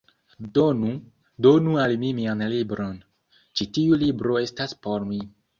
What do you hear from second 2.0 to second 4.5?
mi mian libron! Ĉi tiu libro